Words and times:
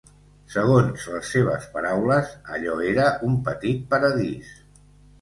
Segons 0.53 1.05
les 1.17 1.29
seves 1.35 1.69
paraules, 1.77 2.33
allò 2.57 2.81
era 2.95 3.07
un 3.31 3.39
petit 3.51 3.89
paradís. 3.97 4.61